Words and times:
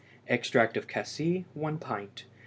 Extract 0.27 0.77
of 0.77 0.87
cassie 0.87 1.45
1 1.53 1.77
pint. 1.77 2.25